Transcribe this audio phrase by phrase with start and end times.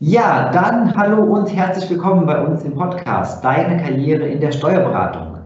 [0.00, 5.38] Ja, dann hallo und herzlich willkommen bei uns im Podcast Deine Karriere in der Steuerberatung.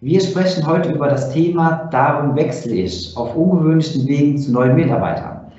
[0.00, 5.50] Wir sprechen heute über das Thema Darum wechsle ich auf ungewöhnlichen Wegen zu neuen Mitarbeitern.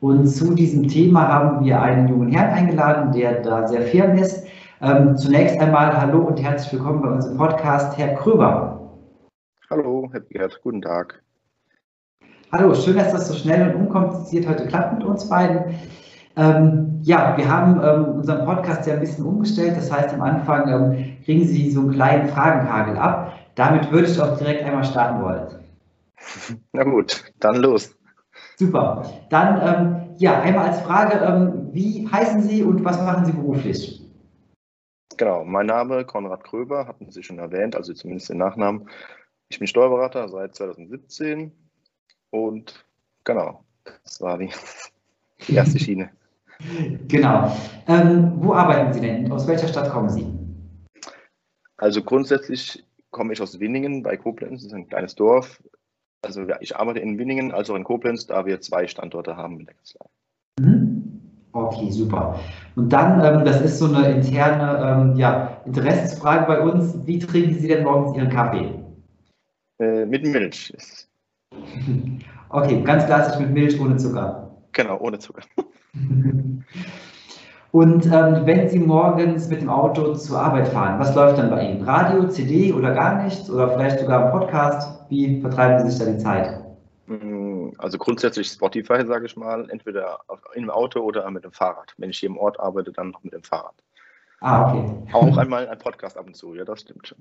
[0.00, 4.46] Und zu diesem Thema haben wir einen jungen Herrn eingeladen, der da sehr firm ist.
[4.80, 8.92] Ähm, zunächst einmal hallo und herzlich willkommen bei uns im Podcast, Herr Kröber.
[9.70, 11.20] Hallo, Herr Gerd, guten Tag.
[12.52, 15.74] Hallo, schön, dass das so schnell und unkompliziert heute klappt mit uns beiden.
[16.38, 19.76] Ähm, ja, wir haben ähm, unseren Podcast ja ein bisschen umgestellt.
[19.76, 23.32] Das heißt, am Anfang ähm, kriegen Sie so einen kleinen Fragenkagel ab.
[23.56, 25.64] Damit würde ich auch direkt einmal starten wollen.
[26.72, 27.96] Na gut, dann los.
[28.56, 29.04] Super.
[29.30, 34.00] Dann, ähm, ja, einmal als Frage, ähm, wie heißen Sie und was machen Sie beruflich?
[35.16, 38.88] Genau, mein Name Konrad Kröber, hatten Sie schon erwähnt, also zumindest den Nachnamen.
[39.48, 41.50] Ich bin Steuerberater seit 2017
[42.30, 42.84] und
[43.24, 43.64] genau,
[44.04, 44.50] das war die,
[45.48, 46.10] die erste Schiene.
[47.08, 47.56] Genau.
[47.86, 49.30] Ähm, wo arbeiten Sie denn?
[49.30, 50.26] Aus welcher Stadt kommen Sie?
[51.76, 55.62] Also grundsätzlich komme ich aus Winningen bei Koblenz, das ist ein kleines Dorf.
[56.22, 59.68] Also ich arbeite in Winningen als auch in Koblenz, da wir zwei Standorte haben mit
[59.68, 60.06] der Kanzlei.
[60.60, 60.98] Mhm.
[61.52, 62.38] Okay, super.
[62.76, 66.94] Und dann, ähm, das ist so eine interne ähm, ja, Interessensfrage bei uns.
[67.06, 68.74] Wie trinken Sie denn morgens Ihren Kaffee?
[69.78, 70.72] Äh, mit Milch.
[72.50, 74.47] Okay, ganz klassisch mit Milch ohne Zucker.
[74.78, 75.42] Genau, ohne Zucker.
[77.72, 81.68] Und ähm, wenn Sie morgens mit dem Auto zur Arbeit fahren, was läuft dann bei
[81.68, 81.82] Ihnen?
[81.82, 83.50] Radio, CD oder gar nichts?
[83.50, 85.00] Oder vielleicht sogar ein Podcast?
[85.08, 86.60] Wie vertreiben Sie sich da die Zeit?
[87.06, 90.20] Mm, also grundsätzlich Spotify, sage ich mal, entweder
[90.54, 91.92] im Auto oder mit dem Fahrrad.
[91.96, 93.74] Wenn ich hier im Ort arbeite, dann noch mit dem Fahrrad.
[94.40, 94.84] Ah, okay.
[95.12, 97.18] Auch einmal ein Podcast ab und zu, ja, das stimmt schon.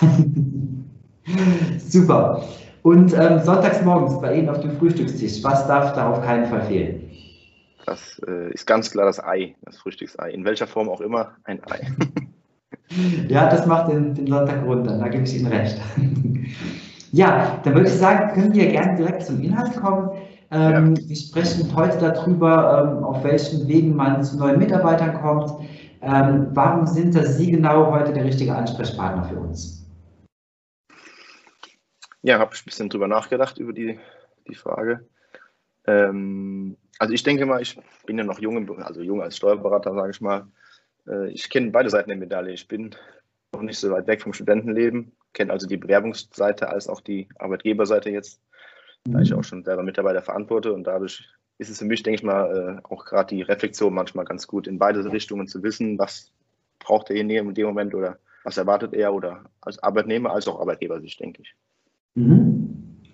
[1.78, 2.42] Super.
[2.84, 6.60] Und ähm, sonntags morgens bei Ihnen auf dem Frühstückstisch, was darf da auf keinen Fall
[6.66, 7.10] fehlen?
[7.86, 10.30] Das äh, ist ganz klar das Ei, das Frühstücksei.
[10.30, 11.80] In welcher Form auch immer, ein Ei.
[13.28, 15.80] ja, das macht den, den Sonntag runter, da gebe ich Ihnen recht.
[17.12, 20.10] ja, dann würde ich sagen, können wir gerne direkt zum Inhalt kommen.
[20.50, 21.08] Ähm, ja.
[21.08, 25.54] Wir sprechen heute darüber, ähm, auf welchen Wegen man zu neuen Mitarbeitern kommt.
[26.02, 29.83] Ähm, warum sind das Sie genau heute der richtige Ansprechpartner für uns?
[32.24, 33.98] Ja, habe ich ein bisschen drüber nachgedacht über die,
[34.48, 35.06] die Frage.
[35.86, 40.10] Ähm, also ich denke mal, ich bin ja noch jung, also jung als Steuerberater, sage
[40.10, 40.46] ich mal.
[41.06, 42.54] Äh, ich kenne beide Seiten der Medaille.
[42.54, 42.94] Ich bin
[43.52, 48.08] noch nicht so weit weg vom Studentenleben, kenne also die Bewerbungsseite als auch die Arbeitgeberseite
[48.08, 48.40] jetzt,
[49.04, 49.40] da ich mhm.
[49.40, 52.88] auch schon selber Mitarbeiter verantworte und dadurch ist es für mich, denke ich mal, äh,
[52.90, 56.32] auch gerade die Reflexion manchmal ganz gut, in beide Richtungen zu wissen, was
[56.78, 61.00] braucht derjenige in dem Moment oder was erwartet er oder als Arbeitnehmer als auch Arbeitgeber
[61.02, 61.54] sich, denke ich.
[62.14, 62.64] Mhm.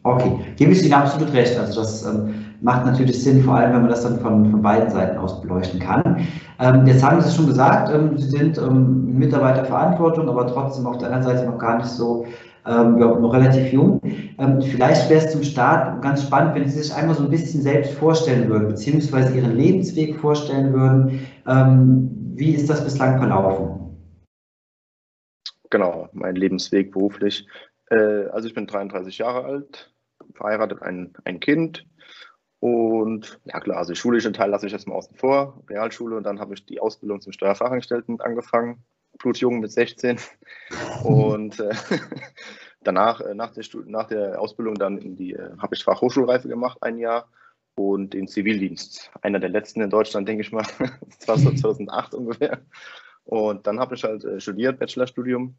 [0.02, 1.58] Okay, gebe ich Ihnen absolut recht.
[1.58, 4.88] Also das ähm, macht natürlich Sinn, vor allem wenn man das dann von, von beiden
[4.90, 6.26] Seiten aus beleuchten kann.
[6.58, 11.12] Ähm, jetzt haben Sie schon gesagt, ähm, Sie sind ähm, Mitarbeiterverantwortung, aber trotzdem auf der
[11.12, 12.26] anderen Seite noch gar nicht so,
[12.66, 14.00] ähm, ja, noch relativ jung.
[14.38, 17.60] Ähm, vielleicht wäre es zum Start ganz spannend, wenn Sie sich einmal so ein bisschen
[17.60, 21.20] selbst vorstellen würden, beziehungsweise Ihren Lebensweg vorstellen würden.
[21.46, 23.80] Ähm, wie ist das bislang verlaufen?
[25.68, 27.46] Genau, mein Lebensweg beruflich.
[27.90, 29.92] Äh, also ich bin 33 Jahre alt,
[30.34, 31.86] verheiratet, ein, ein Kind.
[32.60, 36.16] Und ja klar, also schulischen Teil lasse ich jetzt mal außen vor, Realschule.
[36.16, 38.82] Und dann habe ich die Ausbildung zum Steuerfachangestellten angefangen,
[39.18, 40.18] blutjung mit 16.
[41.04, 41.74] Und äh,
[42.82, 46.78] danach, äh, nach, der nach der Ausbildung, dann in die, äh, habe ich Fachhochschulreife gemacht,
[46.82, 47.28] ein Jahr.
[47.76, 50.66] Und den Zivildienst, einer der letzten in Deutschland, denke ich mal.
[51.18, 52.60] Das war so 2008 ungefähr.
[53.24, 55.54] Und dann habe ich halt studiert, Bachelorstudium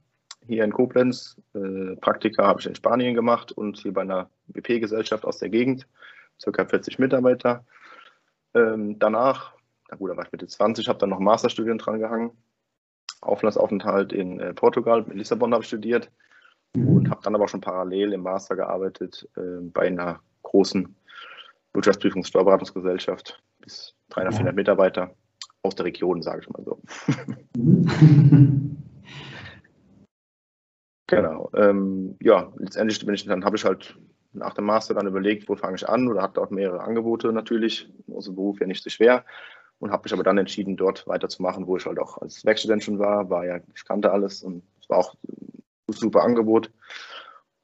[0.46, 1.40] hier in Koblenz.
[1.53, 5.88] Äh, Praktika habe ich in Spanien gemacht und hier bei einer WP-Gesellschaft aus der Gegend,
[6.40, 7.66] circa 40 Mitarbeiter.
[8.53, 9.53] Ähm, danach,
[9.90, 12.32] na gut, da war ich Mitte 20, habe dann noch Masterstudien dran gehangen.
[13.22, 16.11] Auflandsaufenthalt in äh, Portugal, in Lissabon habe ich studiert
[16.73, 20.96] und habe dann aber schon parallel im Master gearbeitet äh, bei einer großen
[21.73, 25.14] Wirtschaftsprüfungssteuerberatungsgesellschaft bis 300, 400 Mitarbeiter
[25.61, 26.82] aus der Region, sage ich mal so.
[31.17, 31.49] Genau.
[31.55, 33.97] Ähm, ja, letztendlich bin ich, dann habe ich halt
[34.34, 37.90] nach dem Master dann überlegt, wo fange ich an oder hatte auch mehrere Angebote natürlich.
[38.08, 39.25] Unser Beruf ja nicht so schwer
[39.79, 42.99] und habe mich aber dann entschieden, dort weiterzumachen, wo ich halt auch als Werkstudent schon
[42.99, 45.16] war, war ja, ich kannte alles und es war auch
[45.87, 46.72] super Angebot.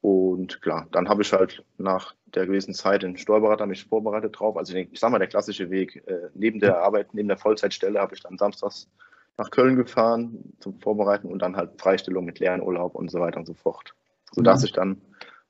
[0.02, 4.58] Und klar, dann habe ich halt nach der gewissen Zeit den Steuerberater mich vorbereitet drauf.
[4.58, 6.04] Also ich, ich sage mal, der klassische Weg.
[6.08, 8.90] Äh, neben der Arbeit, neben der Vollzeitstelle habe ich dann samstags
[9.38, 13.46] nach Köln gefahren zum Vorbereiten und dann halt Freistellung mit Lernurlaub und so weiter und
[13.46, 13.94] so fort.
[14.32, 14.66] Sodass mhm.
[14.66, 15.02] ich dann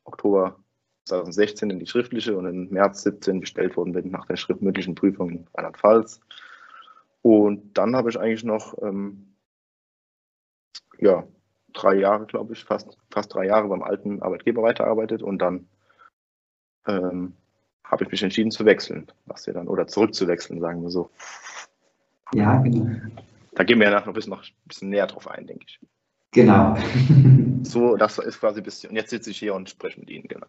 [0.03, 0.59] Oktober
[1.05, 5.29] 2016 in die schriftliche und im März 17 bestellt worden bin nach der schriftmündlichen Prüfung
[5.29, 6.19] in Rheinland-Pfalz.
[7.21, 9.33] Und dann habe ich eigentlich noch ähm,
[10.99, 11.23] ja,
[11.73, 15.67] drei Jahre, glaube ich, fast, fast drei Jahre beim alten Arbeitgeber weiterarbeitet und dann
[16.87, 17.33] ähm,
[17.83, 21.09] habe ich mich entschieden zu wechseln, was wir dann, oder zurückzuwechseln, sagen wir so.
[22.33, 22.89] Ja, genau.
[23.57, 25.79] Da gehen wir ja noch ein bisschen, noch ein bisschen näher drauf ein, denke ich.
[26.31, 26.77] Genau.
[27.63, 28.91] so, das ist quasi ein bisschen.
[28.91, 30.45] Und jetzt sitze ich hier und spreche mit Ihnen, genau.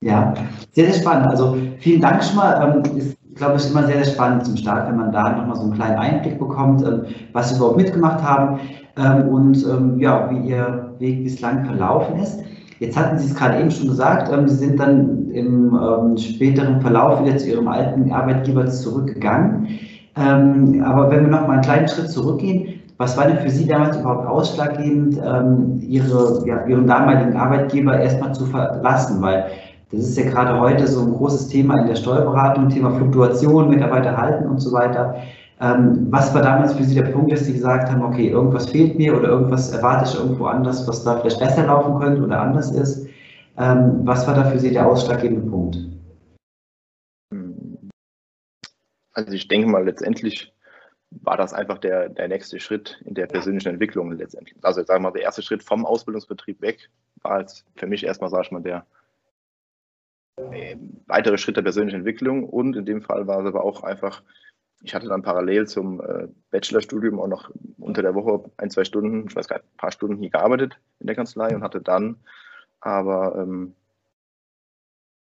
[0.00, 0.32] Ja,
[0.72, 1.26] sehr, sehr spannend.
[1.26, 2.82] Also vielen Dank schon mal.
[2.82, 5.64] Ähm, ist, glaube ich, immer sehr, sehr spannend zum Start, wenn man da nochmal so
[5.64, 7.04] einen kleinen Einblick bekommt, ähm,
[7.34, 8.58] was Sie überhaupt mitgemacht haben
[8.96, 12.40] ähm, und ja, wie Ihr Weg bislang verlaufen ist.
[12.78, 17.36] Jetzt hatten Sie es gerade eben schon gesagt, Sie sind dann im späteren Verlauf wieder
[17.36, 19.68] zu Ihrem alten Arbeitgeber zurückgegangen.
[20.14, 23.96] Aber wenn wir noch mal einen kleinen Schritt zurückgehen, was war denn für Sie damals
[23.96, 25.16] überhaupt ausschlaggebend,
[25.82, 29.20] Ihre, ja, Ihren damaligen Arbeitgeber erstmal zu verlassen?
[29.20, 29.46] Weil
[29.90, 34.16] das ist ja gerade heute so ein großes Thema in der Steuerberatung, Thema Fluktuation, Mitarbeiter
[34.16, 35.16] halten und so weiter.
[35.60, 38.98] Ähm, was war damals für Sie der Punkt, dass Sie gesagt haben, okay, irgendwas fehlt
[38.98, 42.72] mir oder irgendwas erwarte ich irgendwo anders, was da vielleicht besser laufen könnte oder anders
[42.72, 43.06] ist?
[43.56, 45.78] Ähm, was war da für Sie der ausschlaggebende Punkt?
[49.14, 50.52] Also ich denke mal, letztendlich
[51.10, 54.56] war das einfach der, der nächste Schritt in der persönlichen Entwicklung letztendlich.
[54.62, 56.90] Also sagen wir mal, der erste Schritt vom Ausbildungsbetrieb weg
[57.22, 58.86] war jetzt für mich erstmal, sag ich mal, der,
[60.36, 60.76] äh,
[61.06, 64.22] weitere Schritt der persönlichen Entwicklung und in dem Fall war es aber auch einfach,
[64.82, 69.28] ich hatte dann parallel zum äh, Bachelorstudium auch noch unter der Woche ein, zwei Stunden,
[69.28, 72.16] ich weiß gar nicht, ein paar Stunden hier gearbeitet in der Kanzlei und hatte dann
[72.80, 73.74] aber ähm,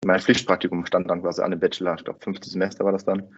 [0.05, 3.29] mein Pflichtpraktikum stand dann quasi an dem Bachelor, ich glaube fünftes Semester war das dann.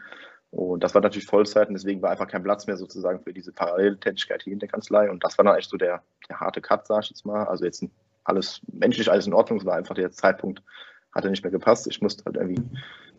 [0.56, 3.52] Und das war natürlich Vollzeit und deswegen war einfach kein Platz mehr sozusagen für diese
[3.52, 5.12] Paralleltätigkeit hier in der Kanzlei.
[5.12, 7.44] Und das war dann echt so der, der harte Cut, sag ich jetzt mal.
[7.44, 7.84] Also jetzt
[8.24, 9.60] alles menschlich, alles in Ordnung.
[9.60, 10.64] Es war einfach der Zeitpunkt,
[11.12, 11.88] hatte nicht mehr gepasst.
[11.88, 12.64] Ich musste halt irgendwie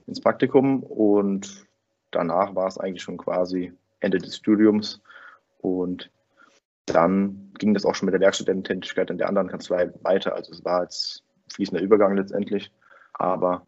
[0.07, 1.67] ins Praktikum und
[2.11, 5.03] danach war es eigentlich schon quasi Ende des Studiums
[5.59, 6.11] und
[6.87, 10.35] dann ging das auch schon mit der Werkstudententätigkeit in der anderen Kanzlei weiter.
[10.35, 11.23] Also es war jetzt
[11.53, 12.73] fließender Übergang letztendlich,
[13.13, 13.67] aber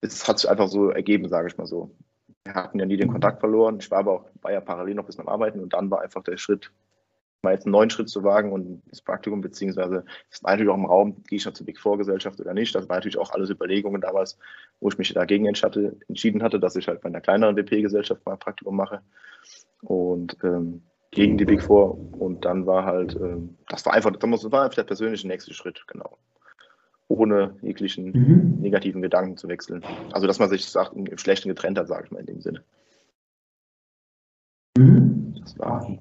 [0.00, 1.94] es hat sich einfach so ergeben, sage ich mal so.
[2.44, 3.78] Wir hatten ja nie den Kontakt verloren.
[3.80, 6.00] Ich war aber auch, war ja parallel noch ein bisschen am Arbeiten und dann war
[6.00, 6.72] einfach der Schritt
[7.42, 10.76] mal jetzt einen neuen Schritt zu wagen und das Praktikum, beziehungsweise das war natürlich auch
[10.76, 12.74] im Raum, gehe ich noch zur Big Four Gesellschaft oder nicht.
[12.74, 14.38] Das war natürlich auch alles Überlegungen damals,
[14.80, 18.38] wo ich mich dagegen entschieden hatte, dass ich halt bei einer kleineren WP-Gesellschaft mal ein
[18.38, 19.00] Praktikum mache
[19.82, 21.98] und ähm, gegen die Big Four.
[22.18, 25.84] Und dann war halt, ähm, das war einfach, das war einfach der persönliche nächste Schritt,
[25.86, 26.18] genau.
[27.10, 28.60] Ohne jeglichen mhm.
[28.60, 29.82] negativen Gedanken zu wechseln.
[30.12, 32.62] Also, dass man sich sagt, im Schlechten getrennt hat, sage ich mal in dem Sinne.
[34.78, 35.34] Mhm.
[35.40, 35.98] Das war.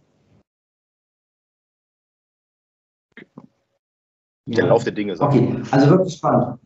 [4.45, 5.15] der Lauf der Dinge.
[5.19, 6.59] Okay, also wirklich spannend.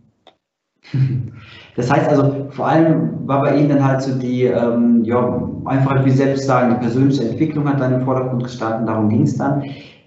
[1.76, 6.04] Das heißt also, vor allem war bei Ihnen dann halt so die, ähm, ja, einfach
[6.06, 9.64] wie selbst sagen, die persönliche Entwicklung hat dann im Vordergrund gestanden, darum ging es dann.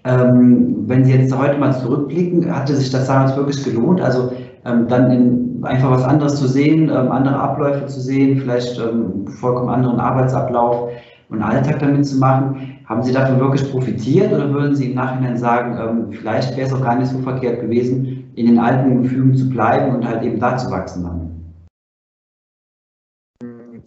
[0.07, 3.99] Ähm, wenn Sie jetzt heute mal zurückblicken, hatte sich das damals wirklich gelohnt?
[3.99, 4.31] Also
[4.63, 9.27] ähm, dann in, einfach was anderes zu sehen, ähm, andere Abläufe zu sehen, vielleicht ähm,
[9.27, 10.91] vollkommen anderen Arbeitsablauf
[11.27, 12.79] und Alltag damit zu machen.
[12.85, 16.73] Haben Sie davon wirklich profitiert oder würden Sie im Nachhinein sagen, ähm, vielleicht wäre es
[16.73, 20.39] auch gar nicht so verkehrt gewesen, in den alten Gefügen zu bleiben und halt eben
[20.39, 21.27] da zu wachsen dann?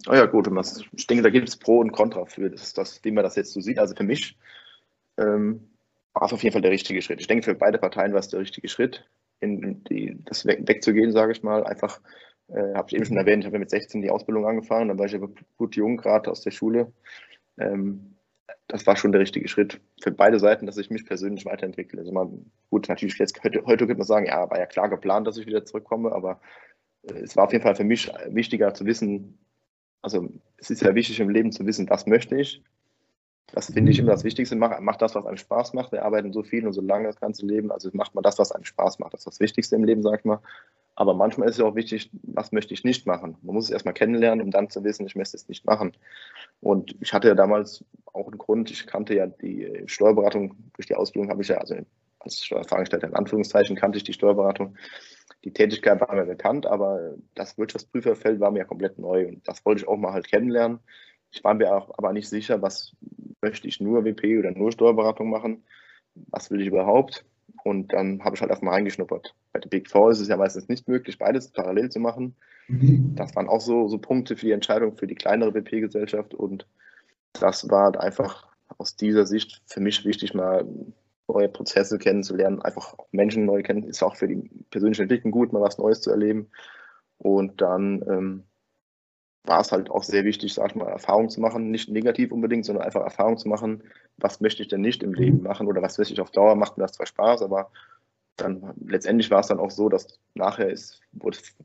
[0.07, 0.47] Oh ja, gut,
[0.93, 3.53] ich denke, da gibt es Pro und Contra für das, das, wie man das jetzt
[3.53, 3.79] so sieht.
[3.79, 4.37] Also für mich
[5.17, 5.70] ähm,
[6.13, 7.21] war es auf jeden Fall der richtige Schritt.
[7.21, 9.07] Ich denke, für beide Parteien war es der richtige Schritt,
[9.39, 11.63] in die, das weg, wegzugehen, sage ich mal.
[11.63, 12.01] Einfach,
[12.49, 14.99] äh, habe ich eben schon erwähnt, ich habe ja mit 16 die Ausbildung angefangen, dann
[14.99, 15.19] war ich ja
[15.57, 16.91] gut jung, gerade aus der Schule.
[17.57, 18.15] Ähm,
[18.67, 21.99] das war schon der richtige Schritt für beide Seiten, dass ich mich persönlich weiterentwickle.
[21.99, 25.27] Also man, gut, natürlich jetzt heute, heute könnte man sagen, ja, war ja klar geplant,
[25.27, 26.41] dass ich wieder zurückkomme, aber
[27.03, 29.37] äh, es war auf jeden Fall für mich wichtiger zu wissen,
[30.01, 32.63] also es ist ja wichtig im Leben zu wissen, was möchte ich.
[33.47, 34.55] Das finde ich immer das Wichtigste.
[34.55, 35.91] Mach, mach das, was einem Spaß macht.
[35.91, 37.71] Wir arbeiten so viel und so lange das ganze Leben.
[37.71, 39.13] Also macht man das, was einem Spaß macht.
[39.13, 40.39] Das ist das Wichtigste im Leben, sag ich mal.
[40.95, 43.37] Aber manchmal ist es auch wichtig, was möchte ich nicht machen.
[43.41, 45.93] Man muss es erstmal kennenlernen, um dann zu wissen, ich möchte es nicht machen.
[46.61, 47.83] Und ich hatte ja damals
[48.13, 51.75] auch einen Grund, ich kannte ja die Steuerberatung, durch die Ausbildung habe ich ja, also
[52.19, 54.75] als Steuerfachangestellter in Anführungszeichen, kannte ich die Steuerberatung.
[55.43, 59.65] Die Tätigkeit war mir bekannt, aber das Wirtschaftsprüferfeld war mir ja komplett neu und das
[59.65, 60.79] wollte ich auch mal halt kennenlernen.
[61.31, 62.95] Ich war mir auch aber nicht sicher, was
[63.41, 65.63] möchte ich nur WP oder nur Steuerberatung machen,
[66.29, 67.25] was will ich überhaupt.
[67.63, 69.35] Und dann habe ich halt erstmal reingeschnuppert.
[69.53, 72.35] Bei der Big Four ist es ja meistens nicht möglich, beides parallel zu machen.
[72.67, 73.13] Mhm.
[73.15, 76.33] Das waren auch so, so Punkte für die Entscheidung für die kleinere BP-Gesellschaft.
[76.33, 76.65] Und
[77.33, 80.65] das war halt einfach aus dieser Sicht für mich wichtig, mal
[81.27, 83.83] neue Prozesse kennenzulernen, einfach Menschen neu kennen.
[83.83, 86.47] Ist auch für die persönliche Entwicklung gut, mal was Neues zu erleben.
[87.17, 88.43] Und dann ähm,
[89.43, 92.65] war es halt auch sehr wichtig, sag ich mal, Erfahrung zu machen, nicht negativ unbedingt,
[92.65, 93.83] sondern einfach Erfahrung zu machen,
[94.17, 96.77] was möchte ich denn nicht im Leben machen oder was möchte ich auf Dauer, macht
[96.77, 97.71] mir das zwar Spaß, aber
[98.37, 101.01] dann letztendlich war es dann auch so, dass nachher ist,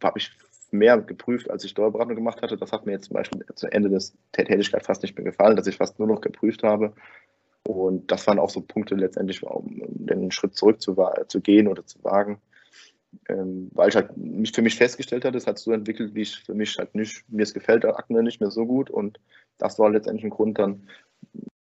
[0.02, 0.30] habe ich
[0.70, 2.56] mehr geprüft, als ich Steuerberatung gemacht hatte.
[2.56, 5.66] Das hat mir jetzt zum Beispiel zu Ende des, Tätigkeit fast nicht mehr gefallen, dass
[5.66, 6.92] ich fast nur noch geprüft habe.
[7.62, 10.96] Und das waren auch so Punkte letztendlich, um den Schritt zurück zu,
[11.28, 12.40] zu gehen oder zu wagen
[13.28, 16.38] ähm, weil ich halt mich für mich festgestellt hatte, es hat so entwickelt, wie ich
[16.38, 19.20] für mich halt nicht, mir es gefällt, Akne nicht mehr so gut und
[19.58, 20.88] das war letztendlich ein Grund dann,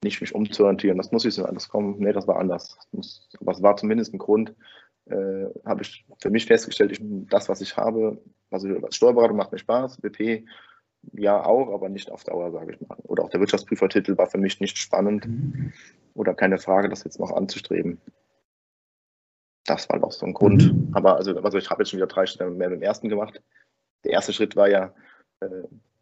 [0.03, 0.98] nicht mich umzuorientieren.
[0.98, 1.98] Das muss ich so anders kommen.
[2.00, 2.77] Nee, das war anders.
[2.91, 4.53] Muss, aber es war zumindest ein Grund,
[5.06, 9.58] äh, habe ich für mich festgestellt, ich, das, was ich habe, also Steuerberatung macht mir
[9.58, 10.46] Spaß, BP
[11.13, 12.98] ja auch, aber nicht auf Dauer, sage ich mal.
[13.03, 15.74] Oder auch der Wirtschaftsprüfertitel war für mich nicht spannend mhm.
[16.13, 18.00] oder keine Frage, das jetzt noch anzustreben
[19.66, 20.74] das war auch so ein Grund.
[20.74, 20.89] Mhm.
[20.94, 23.42] Aber also, also ich habe jetzt schon wieder drei Schritte mehr mit dem ersten gemacht.
[24.04, 24.94] Der erste Schritt war ja
[25.42, 25.48] äh,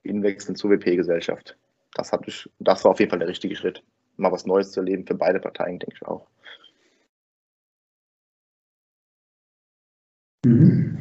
[0.03, 1.57] Inwechseln zur WP-Gesellschaft.
[1.93, 2.11] Das,
[2.59, 3.83] das war auf jeden Fall der richtige Schritt.
[4.17, 6.27] Mal was Neues zu erleben für beide Parteien, denke ich auch.
[10.45, 10.97] Mhm.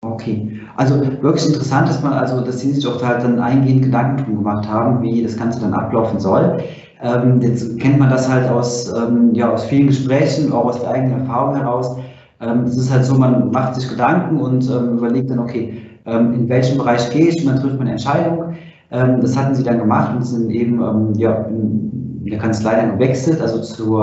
[0.00, 4.36] Okay, also wirklich interessant, dass man, also dass Sie sich auch halt dann eingehend Gedanken
[4.36, 6.62] gemacht haben, wie das Ganze dann ablaufen soll.
[7.00, 10.90] Ähm, jetzt kennt man das halt aus, ähm, ja, aus vielen Gesprächen, auch aus der
[10.90, 11.96] eigenen Erfahrung heraus.
[12.40, 16.34] Ähm, es ist halt so, man macht sich Gedanken und ähm, überlegt dann, okay, ähm,
[16.34, 18.54] in welchem Bereich gehe ich, und dann trifft man eine Entscheidung.
[18.90, 23.38] Das hatten sie dann gemacht und sind eben ja, in, in der Kanzlei dann gewechselt,
[23.38, 24.00] also zur,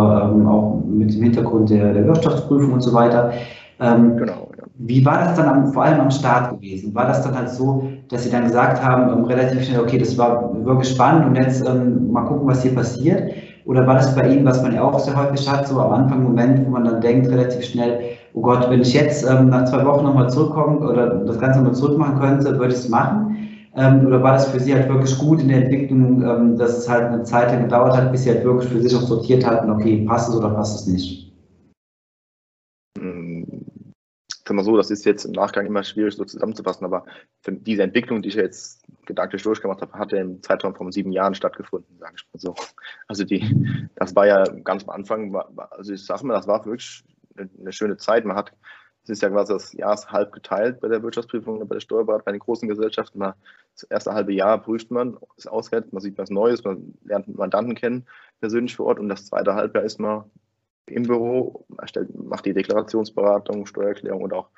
[0.48, 3.34] auch mit dem Hintergrund der, der Wirtschaftsprüfung und so weiter.
[3.80, 4.50] genau.
[4.78, 6.94] Wie war das dann am, vor allem am Start gewesen?
[6.94, 10.18] War das dann halt so, dass Sie dann gesagt haben, ähm, relativ schnell, okay, das
[10.18, 13.34] war wirklich spannend und jetzt ähm, mal gucken, was hier passiert?
[13.66, 16.24] Oder war das bei Ihnen, was man ja auch sehr häufig hat, so am Anfang
[16.24, 18.00] Moment, wo man dann denkt, relativ schnell,
[18.34, 21.76] oh Gott, wenn ich jetzt ähm, nach zwei Wochen nochmal zurückkomme oder das Ganze nochmal
[21.76, 23.36] zurückmachen könnte, würde ich es machen?
[23.76, 26.90] Ähm, oder war das für Sie halt wirklich gut in der Entwicklung, ähm, dass es
[26.90, 29.70] halt eine Zeit lang gedauert hat, bis Sie halt wirklich für sich auch sortiert hatten,
[29.72, 31.25] okay, passt es oder passt es nicht?
[34.48, 37.06] Sag mal so, das ist jetzt im Nachgang immer schwierig so zusammenzufassen, aber
[37.48, 41.34] diese Entwicklung, die ich jetzt gedanklich durchgemacht habe, hat ja im Zeitraum von sieben Jahren
[41.34, 42.56] stattgefunden, sage ich mal so.
[43.08, 45.36] Also die, das war ja ganz am Anfang,
[45.72, 47.04] also ich sage mal, das war wirklich
[47.38, 48.26] eine, schöne Zeit.
[48.26, 48.54] Man hat,
[49.04, 52.32] es ist ja quasi das Jahr halb geteilt bei der Wirtschaftsprüfung bei der Steuerberatung, bei
[52.32, 53.20] den großen Gesellschaften.
[53.20, 57.76] das erste halbe Jahr prüft man, ist auswertet, man sieht was Neues, man lernt Mandanten
[57.76, 58.06] kennen,
[58.40, 60.26] persönlich vor Ort und das zweite Halbjahr ist man
[60.88, 64.50] im Büro, erstellt, macht die Deklarationsberatung, Steuererklärung und auch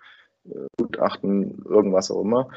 [0.45, 2.49] äh, Gutachten, irgendwas auch immer.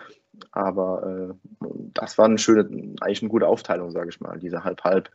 [0.52, 2.62] Aber äh, das war eine schöne,
[3.00, 5.10] eigentlich eine gute Aufteilung, sage ich mal, diese halb-halb,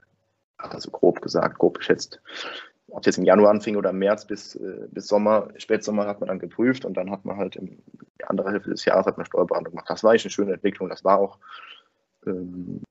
[0.57, 2.21] also grob gesagt, grob geschätzt.
[2.88, 6.19] Ob es jetzt im Januar anfing oder im März bis, äh, bis Sommer, Spätsommer hat
[6.19, 7.81] man dann geprüft und dann hat man halt in
[8.19, 9.89] die andere Hälfte des Jahres hat man Steuerberatung gemacht.
[9.89, 10.89] Das war eigentlich eine schöne Entwicklung.
[10.89, 11.39] Das war auch,
[12.25, 12.81] ähm,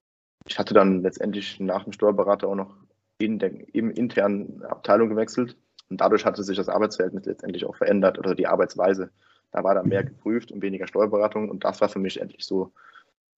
[0.46, 2.76] ich hatte dann letztendlich nach dem Steuerberater auch noch
[3.24, 5.56] in der im internen Abteilung gewechselt.
[5.90, 9.10] Und dadurch hatte sich das Arbeitsverhältnis letztendlich auch verändert oder die Arbeitsweise.
[9.52, 11.50] Da war dann mehr geprüft und weniger Steuerberatung.
[11.50, 12.72] Und das war für mich endlich so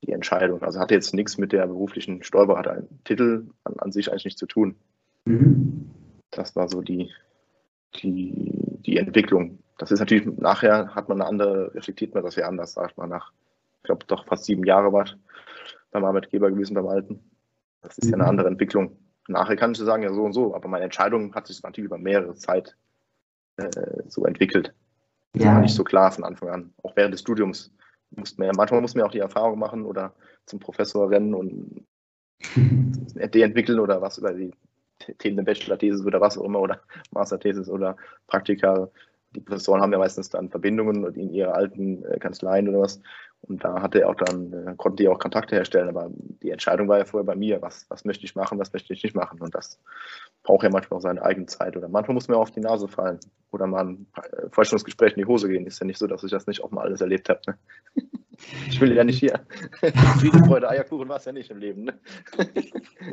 [0.03, 0.63] die Entscheidung.
[0.63, 4.77] Also hatte jetzt nichts mit der beruflichen Steuerberater-Titel an, an, sich eigentlich nichts zu tun.
[5.25, 5.91] Mhm.
[6.31, 7.11] Das war so die,
[8.03, 9.59] die, die Entwicklung.
[9.79, 13.11] Das ist natürlich, nachher hat man eine andere, reflektiert man das ja anders, sagt man
[13.11, 13.33] nach,
[13.79, 15.07] ich glaube, doch fast sieben Jahre war
[15.91, 17.21] beim Arbeitgeber gewesen, beim Alten.
[17.83, 18.31] Das ist ja eine mhm.
[18.31, 18.97] andere Entwicklung.
[19.29, 21.99] Nachher kann ich sagen, ja so und so, aber meine Entscheidung hat sich natürlich über
[21.99, 22.77] mehrere Zeit
[23.57, 23.69] äh,
[24.09, 24.75] so entwickelt.
[25.33, 25.55] Das ja.
[25.55, 26.75] war nicht so klar von Anfang an.
[26.83, 27.73] Auch während des Studiums
[28.11, 30.15] musste man manchmal muss man auch die Erfahrung machen oder
[30.47, 31.87] zum Professor rennen und
[33.35, 34.53] die entwickeln oder was über die
[35.19, 36.81] Themen der Bachelor-Thesis oder was auch immer oder
[37.11, 38.89] Master-Thesis oder Praktika.
[39.37, 43.01] Die Professoren haben ja meistens dann Verbindungen in ihre alten äh, Kanzleien oder was.
[43.43, 46.11] Und da hatte er auch dann, äh, konnte ich auch Kontakte herstellen, aber
[46.43, 49.03] die Entscheidung war ja vorher bei mir, was, was möchte ich machen, was möchte ich
[49.03, 49.41] nicht machen.
[49.41, 49.79] Und das
[50.43, 51.77] braucht ja manchmal auch seine eigene Zeit.
[51.77, 53.21] Oder manchmal muss man auf die Nase fallen
[53.53, 55.67] oder mal ein äh, Vorstellungsgespräch in die Hose gehen.
[55.67, 57.41] Ist ja nicht so, dass ich das nicht auch mal alles erlebt habe.
[57.47, 57.59] Ne?
[58.69, 59.41] Ich will ja nicht hier.
[60.19, 61.85] Friede, Freude, Eierkuchen war es ja nicht im Leben.
[61.85, 61.95] Ne?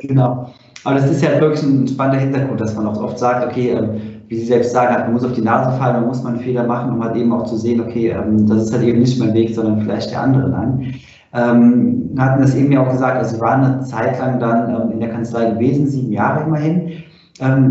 [0.00, 0.52] Genau.
[0.84, 4.00] Aber das ist ja wirklich ein spannender Hintergrund, dass man auch oft sagt, okay, ähm,
[4.28, 6.64] wie Sie selbst sagen, man muss auf die Nase fallen, man muss mal einen Fehler
[6.64, 9.34] machen, um halt eben auch zu sehen, okay, ähm, das ist halt eben nicht mein
[9.34, 10.94] Weg, sondern vielleicht der andere dann.
[11.32, 14.92] Ähm, hatten das eben ja auch gesagt, also Sie waren eine Zeit lang dann ähm,
[14.92, 17.02] in der Kanzlei gewesen, sieben Jahre immerhin.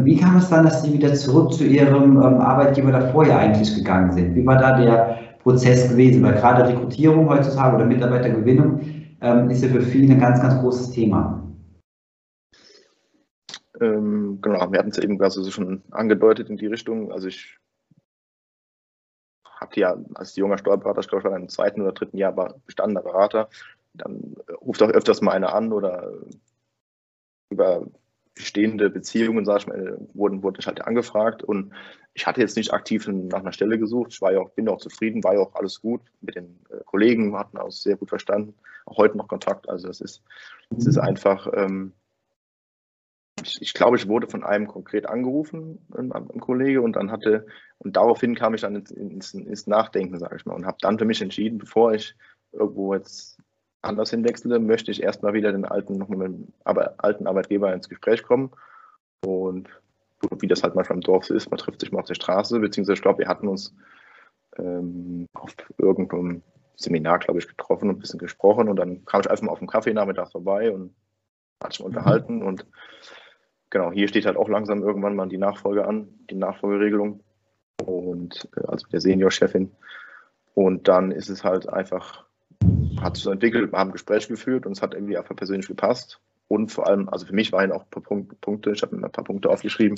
[0.03, 4.11] Wie kam es dann, dass Sie wieder zurück zu Ihrem Arbeitgeber davor ja eigentlich gegangen
[4.11, 4.35] sind?
[4.35, 6.23] Wie war da der Prozess gewesen?
[6.23, 8.81] Weil gerade Rekrutierung heutzutage oder Mitarbeitergewinnung
[9.21, 11.43] ähm, ist ja für viele ein ganz, ganz großes Thema.
[13.79, 17.11] Ähm, genau, wir hatten es eben also schon angedeutet in die Richtung.
[17.11, 17.57] Also ich
[19.43, 23.01] hatte ja als junger Steuerberater, ich glaube, ich war im zweiten oder dritten Jahr bestandener
[23.01, 23.49] Berater.
[23.93, 26.11] Dann ruft auch öfters mal einer an oder
[27.49, 27.85] über
[28.35, 31.71] bestehende Beziehungen, sag ich mal, wurden, wurde ich halt angefragt und
[32.13, 34.13] ich hatte jetzt nicht aktiv nach einer Stelle gesucht.
[34.13, 36.83] Ich war ja auch, bin auch zufrieden, war ja auch alles gut mit den äh,
[36.85, 38.53] Kollegen, hatten auch sehr gut verstanden,
[38.85, 39.67] auch heute noch Kontakt.
[39.67, 40.23] Also es ist,
[40.77, 41.93] es ist einfach, ähm,
[43.41, 47.47] ich, ich, glaube, ich wurde von einem konkret angerufen, ein, ein, Kollege, und dann hatte,
[47.79, 50.99] und daraufhin kam ich dann ins, ins, ins Nachdenken, sage ich mal, und habe dann
[50.99, 52.15] für mich entschieden, bevor ich
[52.51, 53.39] irgendwo jetzt
[53.81, 58.23] anders hinwechsle, möchte ich erstmal wieder den alten, noch mit dem alten Arbeitgeber ins Gespräch
[58.23, 58.51] kommen.
[59.25, 59.69] Und
[60.39, 62.59] wie das halt manchmal im Dorf so ist, man trifft sich mal auf der Straße,
[62.59, 63.75] beziehungsweise ich glaube, wir hatten uns
[64.57, 66.41] ähm, auf irgendeinem
[66.75, 69.59] Seminar, glaube ich, getroffen und ein bisschen gesprochen und dann kam ich einfach mal auf
[69.59, 70.93] dem Kaffee nachmittags vorbei und
[71.63, 72.65] hat sich unterhalten und
[73.69, 77.21] genau, hier steht halt auch langsam irgendwann mal die Nachfolge an, die Nachfolgeregelung
[77.85, 79.71] und äh, also der Seniorchefin
[80.55, 82.25] und dann ist es halt einfach
[83.01, 85.67] hat sich so entwickelt, wir haben ein Gespräch geführt und es hat irgendwie einfach persönlich
[85.67, 86.19] gepasst.
[86.53, 89.11] Und vor allem, also für mich waren auch ein paar Punkte, ich habe mir ein
[89.11, 89.95] paar Punkte aufgeschrieben.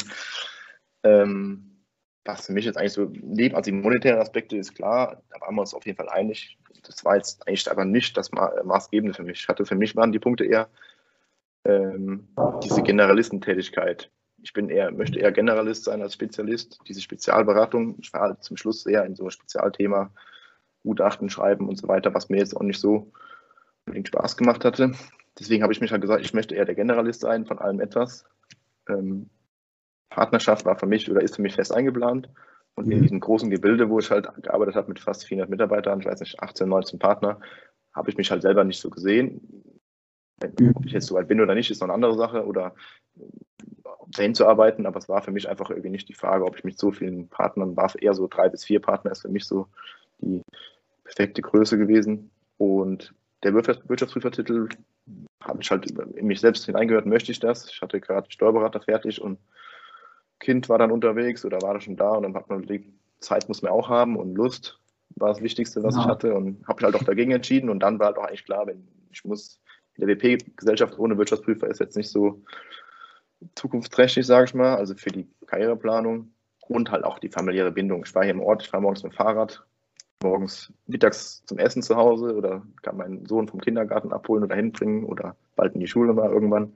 [1.04, 1.82] Ähm,
[2.24, 5.56] was für mich jetzt eigentlich so neben, also die monetären Aspekte ist klar, da waren
[5.56, 6.58] wir uns auf jeden Fall einig.
[6.88, 9.42] Das war jetzt eigentlich aber nicht das Ma Maßgebende für mich.
[9.42, 10.70] Ich hatte für mich waren die Punkte eher
[11.66, 12.30] ähm,
[12.64, 14.10] diese Generalistentätigkeit.
[14.42, 16.80] Ich bin eher, möchte eher Generalist sein als Spezialist.
[16.88, 20.10] Diese Spezialberatung, ich war halt zum Schluss sehr in so ein Spezialthema
[20.84, 23.12] Gutachten schreiben und so weiter, was mir jetzt auch nicht so
[23.86, 24.94] unbedingt Spaß gemacht hatte.
[25.39, 28.25] Deswegen habe ich mich halt gesagt, ich möchte eher der Generalist sein, von allem etwas.
[28.88, 29.30] Ähm,
[30.10, 32.30] Partnerschaft war für mich oder ist für mich fest eingeplant.
[32.75, 33.04] Und in mhm.
[33.04, 36.42] diesem großen Gebilde, wo ich halt gearbeitet habe mit fast 400 Mitarbeitern, ich weiß nicht,
[36.42, 37.39] 18, 19 Partner,
[37.94, 39.42] habe ich mich halt selber nicht so gesehen.
[40.42, 40.74] Mhm.
[40.75, 42.46] Ob ich jetzt so weit bin oder nicht, ist noch eine andere Sache.
[42.46, 42.75] Oder
[44.07, 46.64] dahin zu arbeiten, aber es war für mich einfach irgendwie nicht die Frage, ob ich
[46.64, 47.92] mit so vielen Partnern war.
[48.00, 49.68] Eher so drei bis vier Partner ist für mich so
[50.20, 50.42] die
[51.03, 52.29] perfekte Größe gewesen.
[52.57, 54.70] Und der Wirtschaftsprüfertitel
[55.41, 57.70] habe ich halt in mich selbst hineingehört, möchte ich das.
[57.70, 59.39] Ich hatte gerade Steuerberater fertig und
[60.39, 63.48] Kind war dann unterwegs oder war da schon da und dann hat man die Zeit
[63.48, 64.79] muss man auch haben und Lust
[65.15, 66.01] war das Wichtigste, was ja.
[66.01, 68.46] ich hatte und habe mich halt auch dagegen entschieden und dann war halt auch eigentlich
[68.46, 69.61] klar, wenn ich muss,
[69.96, 72.44] in der WP-Gesellschaft ohne Wirtschaftsprüfer ist jetzt nicht so
[73.55, 76.33] zukunftsträchtig, sage ich mal, also für die Karriereplanung
[76.68, 78.03] und halt auch die familiäre Bindung.
[78.05, 79.65] Ich war hier im Ort, ich fahre morgens mit dem Fahrrad,
[80.24, 85.04] morgens mittags zum Essen zu Hause oder kann meinen Sohn vom Kindergarten abholen oder hinbringen
[85.04, 86.75] oder bald in die Schule mal irgendwann.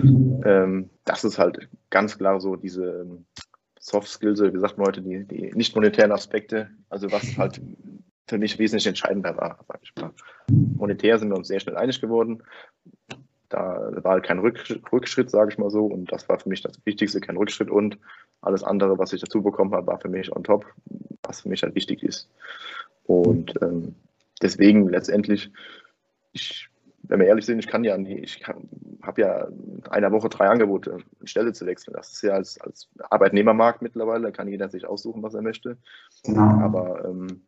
[0.00, 0.42] Mhm.
[0.44, 3.24] Ähm, das ist halt ganz klar so diese ähm,
[3.78, 7.60] Soft Skills, wie sagt man heute, die, die nicht monetären Aspekte, also was halt
[8.28, 10.12] für mich wesentlich entscheidender war, sag ich mal.
[10.50, 12.42] Monetär sind wir uns sehr schnell einig geworden.
[13.50, 16.80] Da war halt kein Rückschritt, sage ich mal so, und das war für mich das
[16.86, 17.98] Wichtigste, kein Rückschritt und
[18.40, 20.64] alles andere, was ich dazu bekommen habe, war für mich on top,
[21.22, 22.30] was für mich halt wichtig ist.
[23.04, 23.96] Und ähm,
[24.40, 25.50] deswegen letztendlich,
[26.32, 26.68] ich,
[27.02, 30.98] wenn wir ehrlich sind, ich kann ja ich habe ja in einer Woche drei Angebote,
[31.18, 31.94] eine Stelle zu wechseln.
[31.94, 35.76] Das ist ja als, als Arbeitnehmermarkt mittlerweile, da kann jeder sich aussuchen, was er möchte.
[36.24, 36.60] Genau.
[36.60, 37.42] Aber ähm,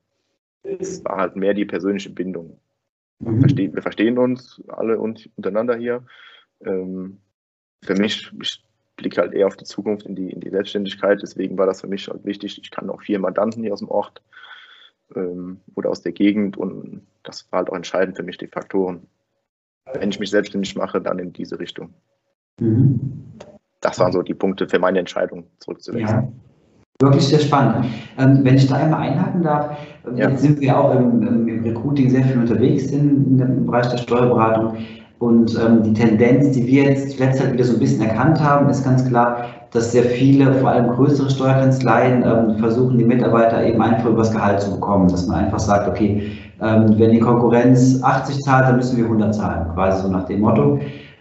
[0.65, 2.59] es war halt mehr die persönliche Bindung.
[3.23, 3.41] Mhm.
[3.41, 6.05] Verstehen, wir verstehen uns alle und untereinander hier.
[6.65, 7.19] Ähm,
[7.83, 8.65] für mich, ich
[8.97, 11.21] blicke halt eher auf die Zukunft, in die, in die Selbstständigkeit.
[11.23, 12.59] Deswegen war das für mich halt wichtig.
[12.63, 14.23] Ich kann auch vier Mandanten hier aus dem Ort
[15.15, 19.07] ähm, oder aus der Gegend und das war halt auch entscheidend für mich, die Faktoren.
[19.93, 21.93] Wenn ich mich selbstständig mache, dann in diese Richtung.
[22.61, 23.33] Mhm.
[23.81, 26.23] Das waren so die Punkte für meine Entscheidung, zurückzuwechseln.
[26.23, 26.33] Ja.
[27.03, 27.87] Wirklich sehr spannend.
[28.17, 29.71] Ähm, wenn ich da einmal einhaken darf,
[30.07, 30.31] ähm, ja.
[30.31, 34.77] jetzt sind wir auch im, im, Recruiting sehr viel unterwegs in, im Bereich der Steuerberatung.
[35.19, 38.69] Und ähm, die Tendenz, die wir jetzt letzte Zeit wieder so ein bisschen erkannt haben,
[38.69, 43.83] ist ganz klar, dass sehr viele, vor allem größere Steuerkanzleien, ähm, versuchen, die Mitarbeiter eben
[43.83, 45.09] einfach übers Gehalt zu bekommen.
[45.09, 49.35] Dass man einfach sagt, okay, ähm, wenn die Konkurrenz 80 zahlt, dann müssen wir 100
[49.35, 50.79] zahlen, quasi so nach dem Motto.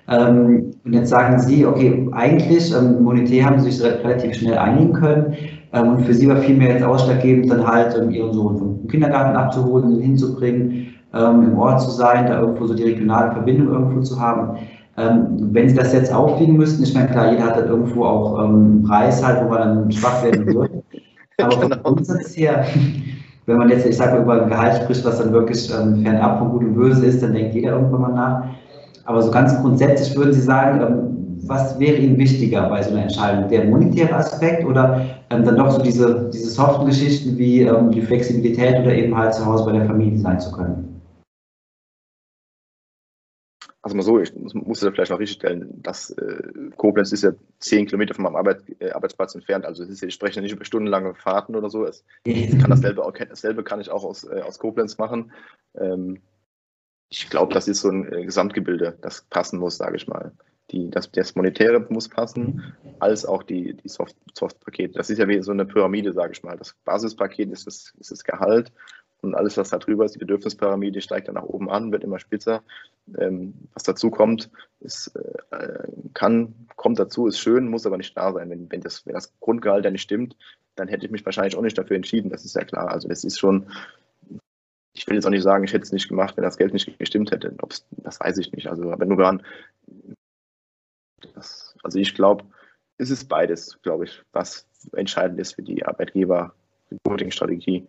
[0.08, 4.94] Ähm, und jetzt sagen Sie, okay, eigentlich ähm, monetär haben Sie sich relativ schnell einigen
[4.94, 5.36] können.
[5.74, 9.92] Ähm, und für Sie war vielmehr jetzt ausschlaggebend, dann halt Ihren Sohn vom Kindergarten abzuholen,
[9.92, 14.20] ihn hinzubringen ähm, im Ort zu sein, da irgendwo so die regionale Verbindung irgendwo zu
[14.20, 14.58] haben.
[14.98, 18.44] Ähm, wenn Sie das jetzt aufwiegen müssten, ich meine, klar, jeder hat dann irgendwo auch
[18.44, 20.84] ähm, einen Preis halt, wo man dann schwach werden würde.
[21.42, 21.76] Aber genau.
[21.76, 22.66] vom Grundsatz her,
[23.46, 26.40] wenn man jetzt, ich sage mal, über ein Gehalt spricht, was dann wirklich ähm, fernab
[26.40, 28.44] von Gut und Böse ist, dann denkt jeder irgendwann mal nach.
[29.06, 31.21] Aber so ganz grundsätzlich würden Sie sagen, ähm,
[31.52, 33.50] was wäre Ihnen wichtiger bei so einer Entscheidung?
[33.50, 38.02] Der monetäre Aspekt oder ähm, dann doch so diese, diese soften Geschichten wie ähm, die
[38.02, 41.02] Flexibilität oder eben halt zu Hause bei der Familie sein zu können?
[43.84, 47.32] Also mal so, ich muss da vielleicht noch richtig stellen, dass äh, Koblenz ist ja
[47.60, 49.66] zehn Kilometer von meinem Arbeit, äh, Arbeitsplatz entfernt.
[49.66, 51.84] Also ist, ich spreche ja nicht über stundenlange Fahrten oder so.
[51.86, 55.32] Es, es kann dasselbe, auch, dasselbe kann ich auch aus, äh, aus Koblenz machen.
[55.76, 56.22] Ähm,
[57.10, 60.32] ich glaube, das ist so ein äh, Gesamtgebilde, das passen muss, sage ich mal.
[60.72, 64.94] Die, das, das Monetäre muss passen, als auch die, die Soft, Soft-Pakete.
[64.94, 66.58] Das ist ja wie so eine Pyramide, sage ich mal.
[66.58, 68.72] Das Basispaket ist das, ist das Gehalt
[69.22, 72.20] und alles, was da drüber ist, die Bedürfnispyramide, steigt dann nach oben an, wird immer
[72.20, 72.64] spitzer.
[73.18, 75.16] Ähm, was dazu kommt, ist,
[75.52, 78.50] äh, kann, kommt dazu, ist schön, muss aber nicht da sein.
[78.50, 80.36] Wenn, wenn, das, wenn das Grundgehalt ja nicht stimmt,
[80.76, 82.90] dann hätte ich mich wahrscheinlich auch nicht dafür entschieden, das ist ja klar.
[82.90, 83.68] Also das ist schon,
[84.94, 86.98] ich will jetzt auch nicht sagen, ich hätte es nicht gemacht, wenn das Geld nicht
[86.98, 87.54] gestimmt hätte.
[87.62, 88.68] Ob's, das weiß ich nicht.
[88.68, 89.44] Also, wenn du daran,
[91.34, 92.46] das, also ich glaube,
[92.98, 96.54] es ist beides, glaube ich, was entscheidend ist für die Arbeitgeber,
[96.92, 97.88] Recruiting-Strategie.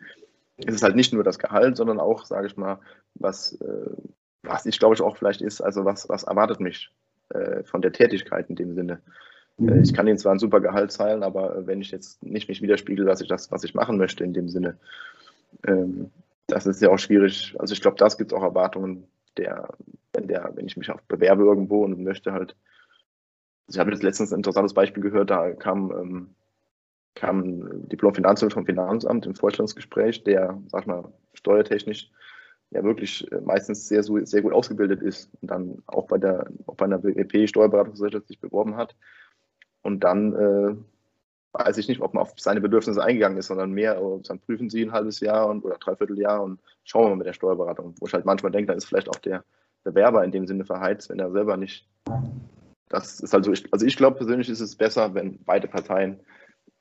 [0.58, 2.78] Es ist halt nicht nur das Gehalt, sondern auch, sage ich mal,
[3.14, 3.90] was, äh,
[4.42, 6.90] was ich glaube ich auch vielleicht ist, also was, was erwartet mich
[7.30, 9.00] äh, von der Tätigkeit in dem Sinne.
[9.58, 9.82] Äh, mhm.
[9.82, 13.04] Ich kann ihnen zwar ein super Gehalt zahlen, aber wenn ich jetzt nicht mich widerspiegel,
[13.04, 14.78] dass ich das, was ich machen möchte in dem Sinne,
[15.66, 16.10] ähm,
[16.46, 17.54] das ist ja auch schwierig.
[17.58, 19.04] Also ich glaube, das gibt es auch Erwartungen,
[19.36, 19.68] der,
[20.12, 22.56] wenn der, wenn ich mich auch bewerbe irgendwo und möchte halt.
[23.66, 26.34] Also ich habe jetzt letztens ein interessantes Beispiel gehört, da kam, ähm,
[27.14, 32.10] kam ein Diplom-Finanzwirt vom Finanzamt im Vorstellungsgespräch, der, sag mal, steuertechnisch
[32.70, 36.74] ja wirklich äh, meistens sehr, sehr gut ausgebildet ist und dann auch bei der, auch
[36.76, 38.96] bei einer BWP Steuerberatungsgesellschaft sich beworben hat
[39.82, 40.74] und dann äh,
[41.52, 44.70] weiß ich nicht, ob man auf seine Bedürfnisse eingegangen ist, sondern mehr, oh, dann prüfen
[44.70, 47.94] sie ein halbes Jahr und, oder dreiviertel Jahr und schauen wir mal mit der Steuerberatung.
[48.00, 49.44] Wo ich halt manchmal denke, da ist vielleicht auch der
[49.84, 51.86] Bewerber in dem Sinne verheizt, wenn er selber nicht.
[52.92, 56.20] Das ist halt so, also ich glaube persönlich ist es besser, wenn beide Parteien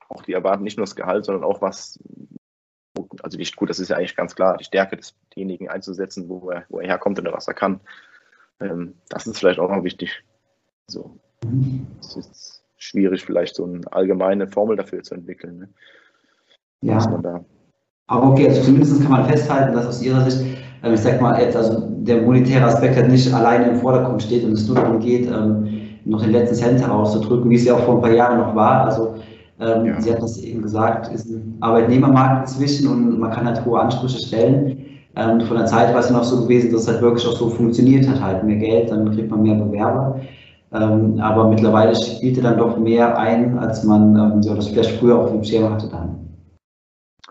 [0.08, 1.98] auch die erwarten nicht nur das Gehalt, sondern auch was,
[3.22, 6.64] also die, gut, das ist ja eigentlich ganz klar, die Stärke desjenigen einzusetzen, wo er,
[6.68, 7.80] wo er herkommt oder was er kann.
[8.60, 10.22] Ähm, das ist vielleicht auch noch wichtig.
[10.86, 11.18] So.
[11.98, 15.58] Das ist, schwierig, vielleicht so eine allgemeine Formel dafür zu entwickeln.
[15.58, 15.68] Ne?
[16.82, 16.98] Ja.
[18.08, 21.40] Aber okay, also zumindest kann man festhalten, dass aus Ihrer Sicht, ähm, ich sag mal,
[21.40, 24.98] jetzt also der monetäre Aspekt halt nicht alleine im Vordergrund steht und es nur darum
[24.98, 28.38] geht, ähm, noch den letzten Cent herauszudrücken, wie es ja auch vor ein paar Jahren
[28.38, 28.84] noch war.
[28.84, 29.14] Also
[29.60, 30.00] ähm, ja.
[30.00, 34.18] Sie hat das eben gesagt, ist ein Arbeitnehmermarkt inzwischen und man kann halt hohe Ansprüche
[34.18, 34.86] stellen.
[35.14, 37.50] Ähm, von der Zeit war es noch so gewesen, dass es halt wirklich auch so
[37.50, 40.20] funktioniert hat, halt mehr Geld, dann kriegt man mehr Bewerber.
[40.72, 45.18] Ähm, aber mittlerweile spielte dann doch mehr ein, als man ähm, ja, das vielleicht früher
[45.18, 46.18] auf dem Schirm hatte dann.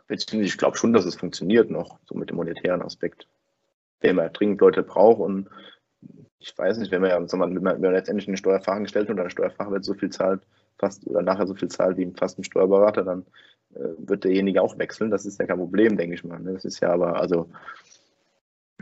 [0.10, 3.28] Ich glaube schon, dass es funktioniert noch, so mit dem monetären Aspekt.
[4.02, 5.48] Wenn man dringend Leute braucht und
[6.42, 9.94] ich weiß nicht, wenn man ja, wenn man, letztendlich einen Steuerfachangestellten oder eine Steuerfachwirt so
[9.94, 10.42] viel zahlt,
[10.78, 13.26] fast oder nachher so viel zahlt wie fast ein Steuerberater, dann
[13.76, 15.12] äh, wird derjenige auch wechseln.
[15.12, 16.40] Das ist ja kein Problem, denke ich mal.
[16.40, 16.54] Ne?
[16.54, 17.50] Das ist ja aber, also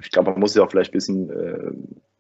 [0.01, 1.71] ich glaube, man muss ja auch vielleicht bisschen äh,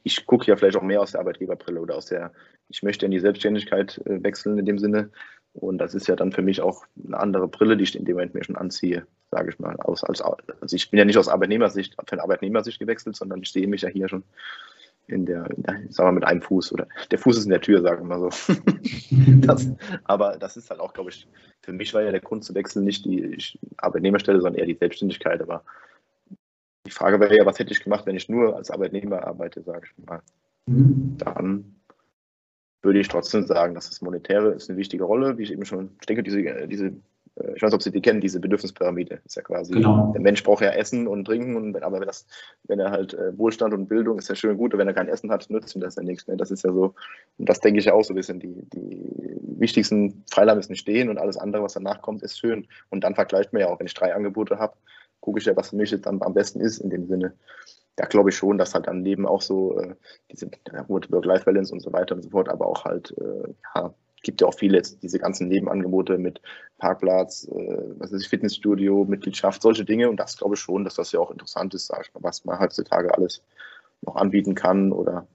[0.03, 2.31] ich gucke ja vielleicht auch mehr aus der Arbeitgeberbrille oder aus der,
[2.69, 5.11] ich möchte in die Selbstständigkeit äh, wechseln in dem Sinne.
[5.53, 8.15] Und das ist ja dann für mich auch eine andere Brille, die ich in dem
[8.15, 9.75] Moment mir schon anziehe, sage ich mal.
[9.77, 13.67] Aus, als, also ich bin ja nicht aus Arbeitnehmersicht, von Arbeitnehmersicht gewechselt, sondern ich sehe
[13.67, 14.23] mich ja hier schon
[15.09, 17.61] in der, in der sagen wir mit einem Fuß oder der Fuß ist in der
[17.61, 18.53] Tür, sagen wir mal so.
[19.41, 19.67] das,
[20.03, 21.27] aber das ist halt auch, glaube ich,
[21.61, 23.37] für mich war ja der Grund zu wechseln nicht die
[23.77, 25.41] Arbeitnehmerstelle, sondern eher die Selbstständigkeit.
[25.41, 25.63] Aber
[26.85, 29.87] die Frage wäre ja, was hätte ich gemacht, wenn ich nur als Arbeitnehmer arbeite, sage
[29.87, 30.21] ich mal.
[30.65, 31.17] Mhm.
[31.17, 31.75] Dann
[32.81, 35.91] würde ich trotzdem sagen, dass das Monetäre ist eine wichtige Rolle, wie ich eben schon,
[35.99, 36.93] ich denke, diese, diese
[37.55, 39.19] ich weiß nicht, ob Sie die kennen, diese Bedürfnispyramide.
[39.25, 40.11] Ist ja quasi, genau.
[40.13, 42.25] der Mensch braucht ja Essen und Trinken, und, aber wenn, das,
[42.63, 45.07] wenn er halt äh, Wohlstand und Bildung ist ja schön gut, und wenn er kein
[45.07, 46.27] Essen hat, nützt ihm das ja nichts.
[46.27, 46.37] Ne?
[46.37, 46.93] Das ist ja so,
[47.37, 51.09] und das denke ich ja auch so ein bisschen, die, die wichtigsten Pfeiler müssen stehen
[51.09, 52.67] und alles andere, was danach kommt, ist schön.
[52.89, 54.73] Und dann vergleicht man ja auch, wenn ich drei Angebote habe,
[55.19, 57.33] gucke ich ja, was für mich jetzt am, am besten ist in dem Sinne.
[57.95, 59.95] Da glaube ich schon, dass halt dann Leben auch so äh,
[60.31, 64.41] diese ja, Work-Life-Balance und so weiter und so fort, aber auch halt, äh, ja, gibt
[64.41, 66.41] ja auch viele jetzt diese ganzen Nebenangebote mit
[66.77, 70.09] Parkplatz, äh, was ist Fitnessstudio, Mitgliedschaft, solche Dinge.
[70.09, 73.43] Und das glaube ich schon, dass das ja auch interessant ist, was man heutzutage alles
[74.01, 75.27] noch anbieten kann oder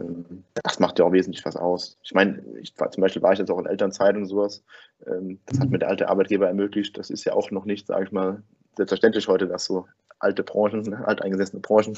[0.00, 1.98] ähm, das macht ja auch wesentlich was aus.
[2.02, 4.62] Ich meine, ich, zum Beispiel war ich jetzt auch in Elternzeit und sowas.
[5.06, 6.96] Ähm, das hat mir der alte Arbeitgeber ermöglicht.
[6.98, 8.42] Das ist ja auch noch nicht, sage ich mal,
[8.76, 9.86] selbstverständlich heute, dass so
[10.18, 11.96] alte Branchen, ne, alteingesessene Branchen,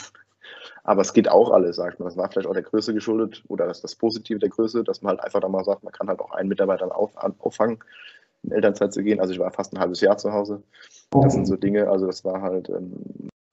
[0.84, 2.06] aber es geht auch alles, sag ich mal.
[2.06, 5.10] Das war vielleicht auch der Größe geschuldet oder das, das Positive der Größe, dass man
[5.10, 7.78] halt einfach da mal sagt, man kann halt auch einen Mitarbeiter auf, auffangen,
[8.42, 9.20] in Elternzeit zu gehen.
[9.20, 10.62] Also ich war fast ein halbes Jahr zu Hause.
[11.10, 12.92] Das sind so Dinge, also das war halt, ähm,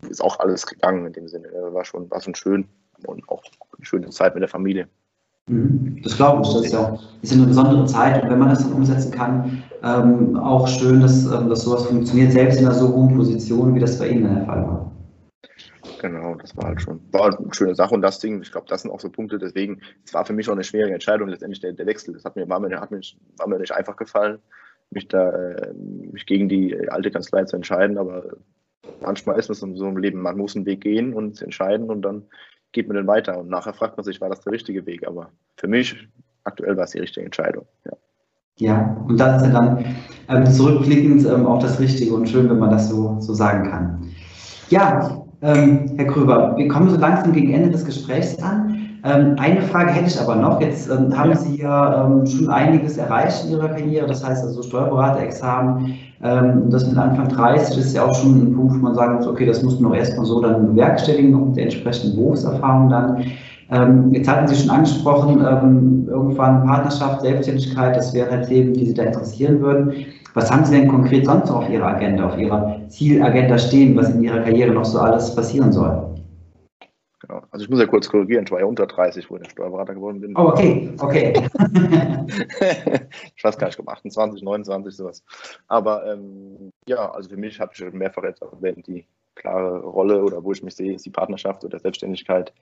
[0.10, 1.50] ist auch alles gegangen in dem Sinne.
[1.72, 2.68] War schon, war schon schön
[3.08, 3.44] und auch
[3.78, 4.88] eine schöne Zeit mit der Familie.
[5.48, 6.02] Mhm.
[6.04, 8.74] Das glaube ich, das ist ja ist eine besondere Zeit und wenn man das dann
[8.74, 13.16] umsetzen kann, ähm, auch schön, dass, ähm, dass sowas funktioniert, selbst in einer so hohen
[13.16, 14.93] Position, wie das bei Ihnen der Fall war.
[16.04, 17.96] Genau, das war halt schon war halt eine schöne Sache.
[17.96, 20.50] Und das Ding, ich glaube, das sind auch so Punkte, deswegen, es war für mich
[20.50, 23.00] auch eine schwierige Entscheidung, letztendlich der, der Wechsel, das hat mir, war, mir, hat mir,
[23.38, 24.40] war mir nicht einfach gefallen,
[24.90, 28.36] mich da äh, mich gegen die alte Kanzlei zu entscheiden, aber
[29.00, 32.02] manchmal ist es in so einem Leben, man muss einen Weg gehen und entscheiden und
[32.02, 32.24] dann
[32.74, 33.40] geht man dann weiter.
[33.40, 36.10] Und nachher fragt man sich, war das der richtige Weg, aber für mich
[36.44, 37.94] aktuell war es die richtige Entscheidung, ja.
[38.58, 39.86] Ja, und das ist dann
[40.28, 44.12] ähm, zurückblickend ähm, auch das Richtige und schön, wenn man das so, so sagen kann.
[44.70, 48.80] Ja, ähm, Herr Kröber, wir kommen so langsam gegen Ende des Gesprächs an.
[49.04, 50.62] Ähm, eine Frage hätte ich aber noch.
[50.62, 54.64] Jetzt ähm, haben Sie ja ähm, schon einiges erreicht in Ihrer Karriere, das heißt also
[54.64, 55.96] Steuerberaterexamen.
[56.24, 59.28] Ähm, das mit Anfang 30 ist ja auch schon ein Punkt, wo man sagen muss,
[59.28, 63.26] okay, das muss man auch erstmal so dann bewerkstelligen, mit der entsprechenden Berufserfahrung dann.
[63.70, 69.04] Ähm, jetzt hatten Sie schon angesprochen, irgendwann Partnerschaft, Selbstständigkeit, das wären Themen, die Sie da
[69.04, 69.94] interessieren würden.
[70.34, 74.24] Was haben Sie denn konkret sonst auf Ihrer Agenda, auf Ihrer Zielagenda stehen, was in
[74.24, 76.14] Ihrer Karriere noch so alles passieren soll?
[77.20, 77.42] Genau.
[77.52, 80.20] Also ich muss ja kurz korrigieren, ich war ja unter 30, wo ich Steuerberater geworden
[80.20, 80.36] bin.
[80.36, 81.34] Oh, okay, okay.
[83.36, 85.24] ich weiß gar nicht, ob 28, 29, sowas.
[85.68, 90.22] Aber ähm, ja, also für mich habe ich schon mehrfach jetzt erwähnt, die klare Rolle
[90.22, 92.54] oder wo ich mich sehe, ist die Partnerschaft oder Selbstständigkeit.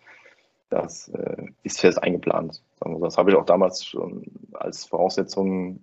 [0.70, 2.62] Das äh, ist fest eingeplant.
[3.02, 5.82] Das habe ich auch damals schon als Voraussetzung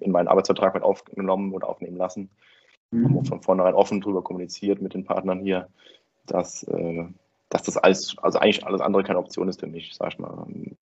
[0.00, 2.30] in meinen Arbeitsvertrag mit aufgenommen oder aufnehmen lassen.
[2.90, 3.04] Mhm.
[3.04, 5.68] Haben auch von vornherein offen darüber kommuniziert mit den Partnern hier,
[6.26, 7.04] dass, äh,
[7.48, 10.46] dass das alles, also eigentlich alles andere keine Option ist für mich, sag ich mal.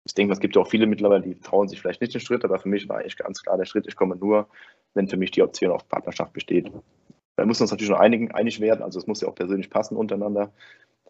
[0.05, 2.45] Ich denke, es gibt ja auch viele mittlerweile, die trauen sich vielleicht nicht den Schritt,
[2.45, 4.49] aber für mich war eigentlich ganz klar der Schritt, ich komme nur,
[4.95, 6.73] wenn für mich die Option auf Partnerschaft besteht.
[7.37, 9.71] Da müssen wir uns natürlich noch einigen, einig werden, also es muss ja auch persönlich
[9.71, 10.53] passen untereinander.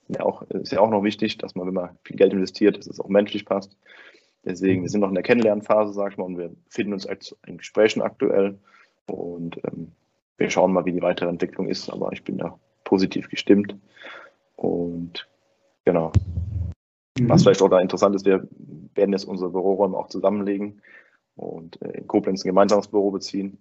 [0.09, 2.87] Ja auch, ist ja auch noch wichtig, dass man, wenn man viel Geld investiert, dass
[2.87, 3.77] es auch menschlich passt.
[4.45, 7.07] Deswegen, wir sind noch in der Kennenlernphase, sag ich mal, und wir finden uns
[7.47, 8.59] in Gesprächen aktuell.
[9.07, 9.93] Und ähm,
[10.37, 13.77] wir schauen mal, wie die weitere Entwicklung ist, aber ich bin da positiv gestimmt.
[14.57, 15.29] Und
[15.85, 16.13] genau.
[17.19, 17.29] Mhm.
[17.29, 18.47] Was vielleicht auch da interessant ist, wir
[18.95, 20.83] werden jetzt unsere Büroräume auch zusammenlegen
[21.37, 23.59] und äh, in Koblenz ein gemeinsames Büro beziehen.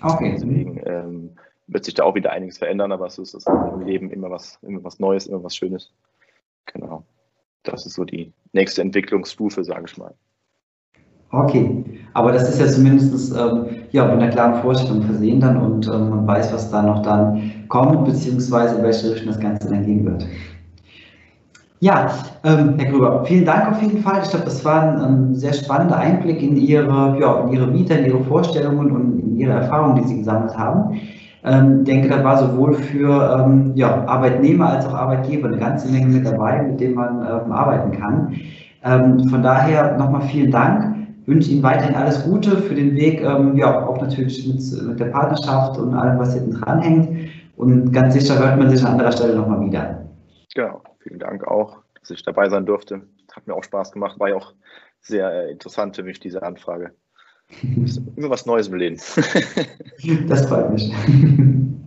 [0.00, 0.32] Okay.
[0.34, 4.10] Deswegen ähm, wird sich da auch wieder einiges verändern, aber es ist das im Leben
[4.10, 5.92] immer was, immer was Neues, immer was Schönes.
[6.66, 7.04] Genau.
[7.62, 10.14] Das ist so die nächste Entwicklungsstufe, sage ich mal.
[11.30, 15.86] Okay, aber das ist ja zumindest ähm, ja, mit einer klaren Vorstellung versehen dann und
[15.86, 19.84] ähm, man weiß, was da noch dann kommt, beziehungsweise in welche Richtung das Ganze dann
[19.84, 20.26] gehen wird.
[21.80, 22.10] Ja,
[22.44, 24.22] ähm, Herr Grüber, vielen Dank auf jeden Fall.
[24.22, 27.94] Ich glaube, das war ein ähm, sehr spannender Einblick in Ihre, ja, in Ihre Vita,
[27.94, 30.98] in Ihre Vorstellungen und in Ihre Erfahrungen, die Sie gesammelt haben.
[31.44, 36.06] Ähm, denke, da war sowohl für ähm, ja, Arbeitnehmer als auch Arbeitgeber eine ganze Menge
[36.06, 38.34] mit dabei, mit dem man ähm, arbeiten kann.
[38.82, 40.96] Ähm, von daher nochmal vielen Dank.
[41.26, 45.06] Wünsche Ihnen weiterhin alles Gute für den Weg, ähm, ja, auch natürlich mit, mit, der
[45.06, 47.30] Partnerschaft und allem, was hinten dran hängt.
[47.56, 50.06] Und ganz sicher hört man sich an anderer Stelle nochmal wieder.
[50.54, 53.02] Genau, vielen Dank auch, dass ich dabei sein durfte.
[53.32, 54.54] Hat mir auch Spaß gemacht, war ja auch
[55.00, 56.92] sehr äh, interessant für mich, diese Anfrage.
[58.16, 58.96] Immer was Neues im Leben.
[60.28, 60.92] das freut mich.